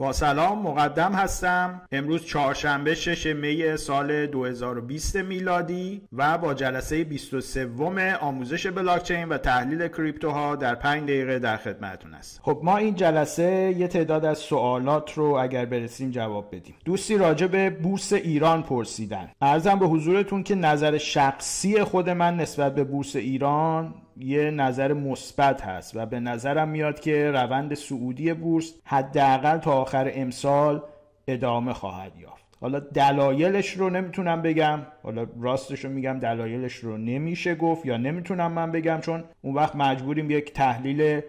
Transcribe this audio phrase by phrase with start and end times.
[0.00, 1.82] با سلام مقدم هستم.
[1.92, 9.88] امروز چهارشنبه 6 می سال 2020 میلادی و با جلسه 23 آموزش بلاکچین و تحلیل
[9.88, 15.12] کریپتوها در 5 دقیقه در خدمتتون است خب ما این جلسه یه تعداد از سوالات
[15.12, 16.74] رو اگر برسیم جواب بدیم.
[16.84, 19.28] دوستی راجع به بورس ایران پرسیدن.
[19.40, 25.62] ارزم به حضورتون که نظر شخصی خود من نسبت به بورس ایران یه نظر مثبت
[25.62, 30.82] هست و به نظرم میاد که روند سعودی بورس حداقل تا آخر امسال
[31.26, 32.44] ادامه خواهد یافت.
[32.60, 34.80] حالا دلایلش رو نمی‌تونم بگم.
[35.02, 39.76] حالا راستش رو میگم دلایلش رو نمیشه گفت یا نمی‌تونم من بگم چون اون وقت
[39.76, 41.20] مجبوریم یک تحلیل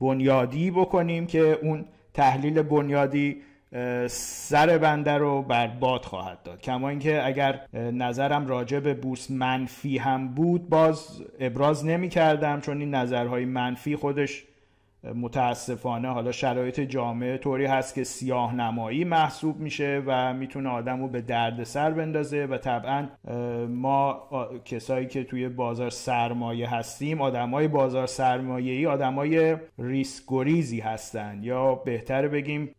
[0.00, 3.42] بنیادی بکنیم که اون تحلیل بنیادی
[4.08, 6.60] سر بنده رو بر باد خواهد داد.
[6.60, 12.80] کما اینکه اگر نظرم راجع به بورس منفی هم بود باز ابراز نمی کردم چون
[12.80, 14.44] این نظرهای منفی خودش
[15.04, 21.08] متاسفانه حالا شرایط جامعه طوری هست که سیاه نمایی محسوب میشه و می‌تونه آدم رو
[21.08, 23.08] به درد سر بندازه و طبعا
[23.68, 24.28] ما
[24.64, 31.74] کسایی که توی بازار سرمایه هستیم آدمای بازار سرمایه ای آدمای ریسک گریزی هستن یا
[31.74, 32.70] بهتر بگیم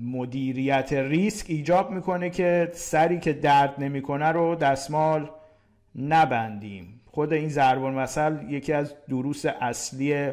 [0.00, 5.30] مدیریت ریسک ایجاب می‌کنه که سری که درد نمی‌کنه رو دستمال
[5.96, 7.00] نبندیم.
[7.06, 10.30] خود این ضرب المثل یکی از دروس اصلی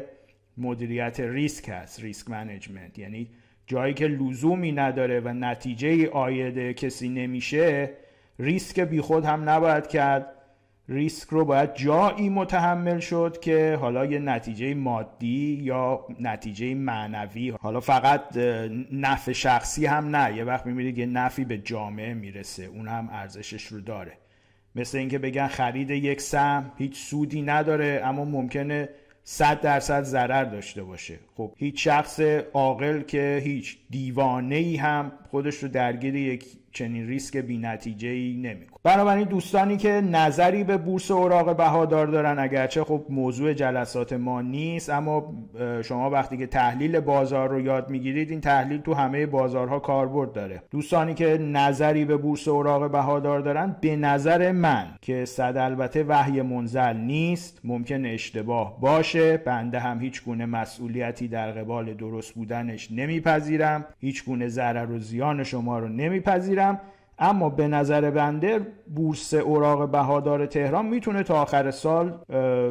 [0.58, 2.98] مدیریت ریسک هست risk management.
[2.98, 3.28] یعنی
[3.66, 7.90] جایی که لزومی نداره و نتیجه عاید کسی نمیشه
[8.38, 10.26] ریسک بیخود هم نباید کرد.
[10.88, 17.50] ریسک رو باید جایی متحمل شد که حالا یه نتیجه مادی یا نتیجه معنوی.
[17.50, 18.36] حالا فقط
[18.92, 20.36] نفع شخصی هم نه.
[20.36, 22.64] یه وقت می‌بینید یه نفعی به جامعه می‌رسه.
[22.64, 24.12] اون هم ارزشش رو داره.
[24.74, 28.88] مثل اینکه بگن خرید یک سهم هیچ سودی نداره اما ممکنه
[29.24, 31.18] 100 درصد ضرر داشته باشه.
[31.36, 32.20] خب هیچ شخص
[32.54, 38.36] عاقل که هیچ دیوانه ای هم خودش رو درگیر یک چنین ریسک بی نتیجه ای
[38.36, 38.78] نمی‌کنه.
[38.84, 44.90] بنابراین دوستانی که نظری به بورس اوراق بهادار دارن اگرچه خب موضوع جلسات ما نیست
[44.90, 45.34] اما
[45.84, 50.62] شما وقتی که تحلیل بازار رو یاد می‌گیرید این تحلیل تو همه بازارها کاربرد داره.
[50.70, 56.42] دوستانی که نظری به بورس اوراق بهادار دارن به نظر من که صد البته وحی
[56.42, 63.84] منزل نیست ممکن اشتباه باشه بنده هم هیچ گونه مسئولیتی در قبال درست بودنش نمیپذیرم
[64.00, 66.80] هیچ گونه ضرر و زیان شما رو نمیپذیرم
[67.18, 68.60] اما به نظر بنده
[68.94, 72.18] بورس اوراق بهادار تهران می‌تونه تا آخر سال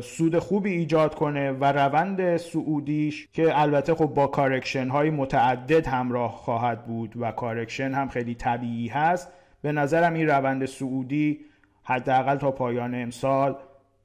[0.02, 6.32] سود خوبی ایجاد کنه و روند صعودیش که البته خب با correction های متعدد همراه
[6.32, 9.32] خواهد بود و correction هم خیلی طبیعی هست
[9.62, 11.40] به نظرم این روند صعودی
[11.84, 13.56] حداقل تا پایان امسال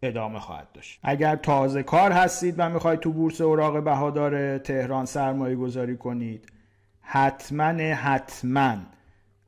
[0.03, 1.01] ادامه خواهد داشت.
[1.03, 6.56] اگر تازه کار هستید و می‌خواید تو بورس اوراق بهادار تهران سرمایه گذاری کنید
[7.09, 8.77] حتما حتما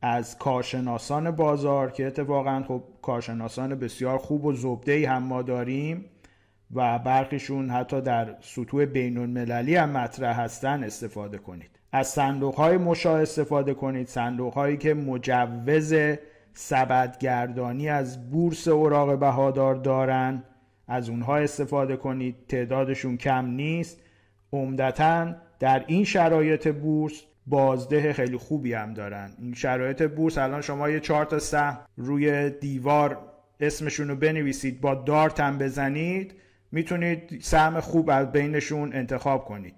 [0.02, 6.04] از کارشناسان بازار که اتفاقا خب کارشناسان بسیار خوب و زبده هم ما داریم
[6.74, 11.70] و برخیشون حتی در سطوح بین المللی هم مطرح هستن استفاده کنید.
[11.92, 14.08] از صندوق های مشا استفاده کنید.
[14.08, 15.94] صندوق هایی که مجوز
[16.52, 20.42] سبدگردانی از بورس اوراق بهادار دارن
[20.88, 22.36] از اونها استفاده کنید.
[22.48, 24.00] تعدادشون کم نیست.
[24.52, 29.30] عمدتا در این شرایط بورس بازده خیلی خوبی هم دارن.
[29.38, 33.18] این شرایط بورس الان شما یه چهار تا سهم روی دیوار
[33.60, 36.34] اسمشون رو بنویسید با دارت هم بزنید
[36.72, 39.74] می‌تونید سهم خوب از بینشون انتخاب کنید.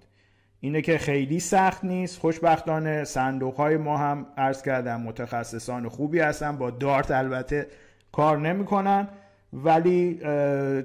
[0.59, 6.57] اینه که خیلی سخت نیست خوشبختانه صندوق های ما هم عرض کردم متخصصان خوبی هستن
[6.57, 7.67] با دارت البته
[8.11, 9.07] کار نمی‌کنن.
[9.53, 10.19] ولی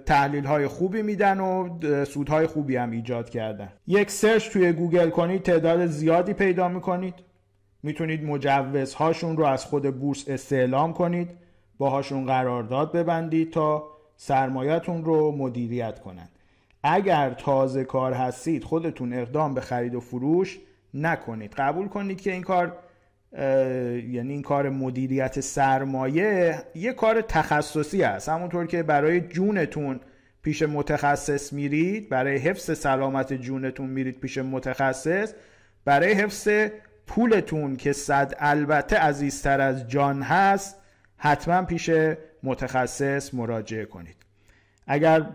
[0.06, 3.72] تحلیل های خوبی میدن و سودهای خوبی هم ایجاد کردن.
[3.86, 7.14] یک search توی گوگل کنید تعداد زیادی پیدا می‌کنید.
[7.82, 11.30] می‌تونید مجوزهاشون رو از خود بورس استعلام کنید
[11.78, 13.84] باهاشون قرارداد ببندید تا
[14.16, 16.28] سرمایتون رو مدیریت کنند
[16.82, 20.58] اگر تازه کار هستید خودتون اقدام به خرید و فروش
[20.94, 21.54] نکنید.
[21.54, 22.78] قبول کنید که این کار
[23.32, 28.28] یعنی این کار مدیریت سرمایه یه کار تخصصی است.
[28.28, 30.00] همونطور که برای جونتون
[30.42, 35.32] پیش متخصص میرید برای حفظ سلامت جونتون میرید پیش متخصص
[35.84, 36.48] برای حفظ
[37.06, 40.76] پولتون که صد البته عزیزتر از جان هست
[41.16, 41.90] حتما پیش
[42.42, 44.16] متخصص مراجعه کنید.
[44.86, 45.26] اگر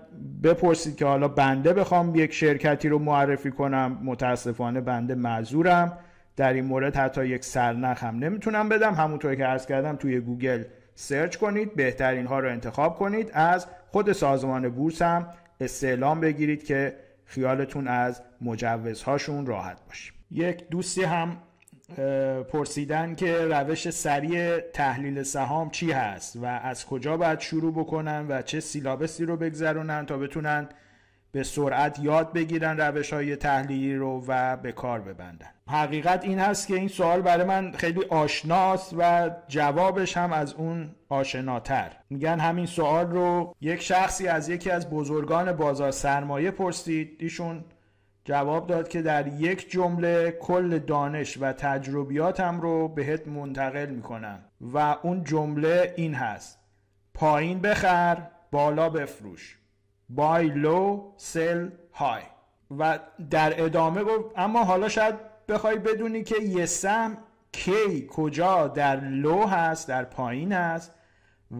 [0.43, 5.97] بپرسید که حالا بنده بخوام یک شرکتی رو معرفی کنم متاسفانه بنده معذورم.
[6.41, 10.63] در این مورد حتی یک سرنخ هم نمی‌تونم بدم همونطور که عرض کردم توی گوگل
[10.95, 13.31] سرچ کنید بهترین ها رو انتخاب کنید.
[13.33, 15.27] از خود سازمان بورس هم
[15.59, 16.95] استعلام بگیرید که
[17.25, 20.13] خیالتون از مجوزهاشون راحت باشه.
[20.31, 21.37] یک دوستی هم
[22.49, 28.41] پرسیدن که روش سریع تحلیل سهام چی هست و از کجا باید شروع بکنن و
[28.41, 30.69] چه سیلابسی رو بگذرونن تا بتونن
[31.31, 35.47] به سرعت یاد بگیرن روش های تحلیلی رو و به کار ببندن.
[35.69, 40.95] حقیقت این هست که این سوال برای من خیلی آشناست و جوابش هم از اون
[41.09, 41.91] آشناتر.
[42.09, 47.17] میگن همین سوال رو یک شخصی از یکی از بزرگان بازار سرمایه پرسید.
[47.19, 47.63] ایشون
[48.25, 54.77] جواب داد که در یک جمله کل دانش و تجربیاتم رو بهت منتقل می‌کنم و
[54.77, 56.59] اون جمله این هست.
[57.13, 58.17] پایین بخر
[58.51, 59.60] بالا بفروش.
[60.15, 62.25] Buy low sell high
[62.77, 62.99] و
[63.29, 65.15] در ادامه گفت اما حالا شاید
[65.47, 67.17] بخوای بدونی که یه سهم
[67.51, 70.91] کی کجا در لو هست در پایین هست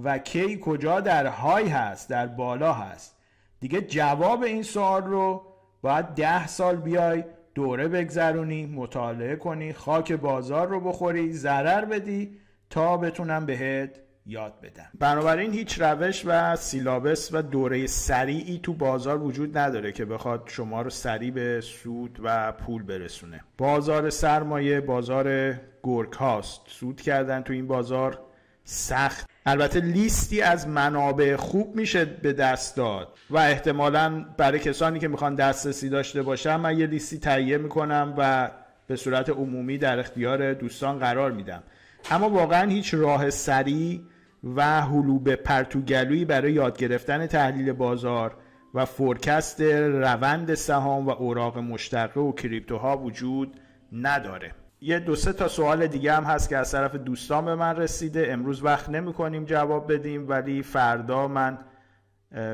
[0.03, 3.15] و کی کجا در های هست در بالا هست.
[3.59, 5.44] دیگه جواب این سوال رو
[5.81, 7.24] باید ده سال بیای
[7.56, 12.38] دوره بگذرونی مطالعه کنی خاک بازار رو بخوری ضرر بدی
[12.69, 14.89] تا بتونم بهت یاد بدم.
[15.00, 20.81] بنابراین هیچ روش و سیلابس و دوره سریعی تو بازار وجود نداره که بخواد شما
[20.81, 23.44] رو سریع به سود و پول برسونه.
[23.57, 25.53] بازار سرمایه بازار
[25.83, 26.62] گرگ هاست.
[26.68, 28.19] سود کردن تو این بازار
[28.63, 29.29] سخت.
[29.45, 35.35] البته لیستی از منابع خوب میشه به دست داد و احتمالا برای کسانی که می‌خوان
[35.35, 38.51] دسترسی داشته باشن من یه لیستی تهیه می‌کنم و
[38.88, 41.63] به صورت عمومی در اختیار دوستان قرار میدم.
[42.12, 44.01] اما واقعا هیچ راه سریع
[44.43, 48.38] و حلوب پرتوگلویی برای یاد گرفتن تحلیل بازار
[48.73, 53.59] و فورکست روند سهام و اوراق مشتقه و کریپتوها وجود
[53.91, 54.51] نداره.
[54.81, 58.33] یه دو سه تا سوال دیگه هم هست که از طرف دوستان به من رسیده.
[58.33, 61.57] امروز وقت نمی کنیم جواب بدیم ولی فردا من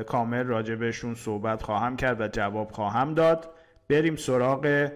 [0.06, 3.50] کامل بهشون صحبت خواهم کرد و جواب خواهم داد.
[3.88, 4.92] بریم سراغ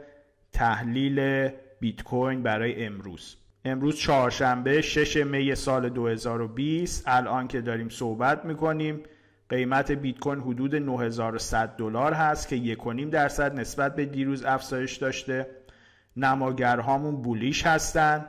[0.53, 1.49] تحلیل
[1.81, 3.42] بیت کوین برای امروز.
[3.65, 9.03] امروز چهارشنبه 6 می سال 2020 الان که داریم صحبت می‌کنیم
[9.49, 15.47] قیمت بیت کوین حدود 9100 دلار هست که 1.5 درصد نسبت به دیروز افزایش داشته.
[16.17, 18.27] نماگرهامون bullish هستن.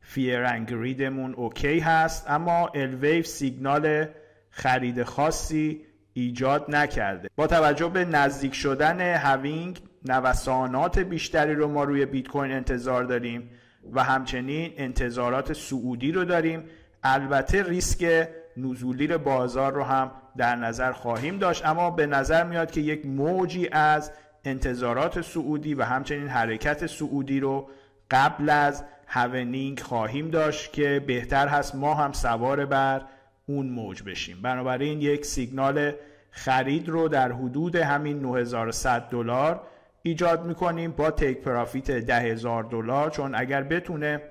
[0.00, 2.30] fear and greed مون OK هست.
[2.30, 4.06] اما ElWave سیگنال
[4.50, 7.28] خرید خاصی ایجاد نکرده.
[7.36, 13.50] با توجه به نزدیک شدن halving نوسانات بیشتری رو ما روی بیت کوین انتظار داریم.
[13.92, 16.64] و همچنین انتظارات صعودی رو داریم.
[17.02, 22.80] البته ریسک نزولی بازار رو هم در نظر خواهیم داشت اما به نظر میاد که
[22.80, 24.12] یک موجی از
[24.44, 27.68] انتظارات سعودی و همچنین حرکت سعودی رو
[28.10, 33.02] قبل از هونینگ خواهیم داشت که بهتر هست ما هم سوار بر
[33.46, 34.42] اون موج بشیم.
[34.42, 35.92] بنابراین یک سیگنال
[36.30, 39.60] خرید رو در حدود همین 9100 دلار
[40.06, 44.22] ایجاد می‌کنیم با تیک پرافیت 10000 دلار چون اگر بتونه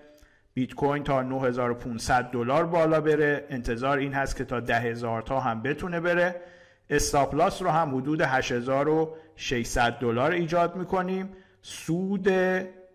[0.54, 5.62] بیت کوین تا 9500 دلار بالا بره انتظار این هست که تا 10000 تا هم
[5.62, 6.36] بتونه بره.
[6.90, 11.30] stop loss رو هم حدود 8600 دلار ایجاد می‌کنیم.
[11.62, 12.28] سود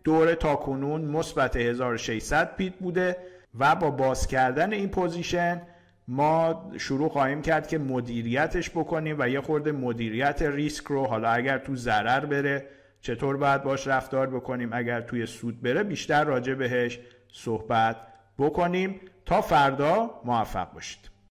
[0.05, 3.17] دور تاکنون مثبت 1600 pip بوده
[3.59, 5.63] و با باز کردن این position
[6.13, 11.59] ما شروع خواهیم کرد که مدیریتش بکنیم و یه خورده مدیریت ریسک رو حالا اگر
[11.59, 12.67] تو ضرر بره
[13.01, 17.01] چطور باید باش رفتار بکنیم؟ اگر توی سود بره بیشتر راجع بهش
[17.33, 17.97] صحبت
[18.39, 19.01] بکنیم.
[19.27, 21.10] تا فردا موفق باشید.